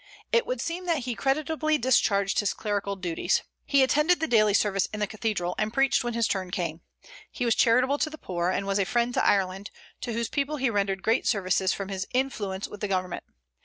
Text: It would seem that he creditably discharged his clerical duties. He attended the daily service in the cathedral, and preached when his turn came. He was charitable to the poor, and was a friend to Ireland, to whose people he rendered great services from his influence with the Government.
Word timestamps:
It 0.31 0.47
would 0.47 0.59
seem 0.59 0.87
that 0.87 1.03
he 1.03 1.13
creditably 1.13 1.77
discharged 1.77 2.39
his 2.39 2.55
clerical 2.55 2.95
duties. 2.95 3.43
He 3.67 3.83
attended 3.83 4.19
the 4.19 4.25
daily 4.25 4.55
service 4.55 4.87
in 4.87 4.99
the 4.99 5.05
cathedral, 5.05 5.53
and 5.59 5.71
preached 5.71 6.03
when 6.03 6.15
his 6.15 6.27
turn 6.27 6.49
came. 6.49 6.81
He 7.29 7.45
was 7.45 7.53
charitable 7.53 7.99
to 7.99 8.09
the 8.09 8.17
poor, 8.17 8.49
and 8.49 8.65
was 8.65 8.79
a 8.79 8.85
friend 8.85 9.13
to 9.13 9.23
Ireland, 9.23 9.69
to 9.99 10.13
whose 10.13 10.27
people 10.27 10.55
he 10.57 10.71
rendered 10.71 11.03
great 11.03 11.27
services 11.27 11.71
from 11.71 11.89
his 11.89 12.07
influence 12.15 12.67
with 12.67 12.81
the 12.81 12.87
Government. 12.87 13.25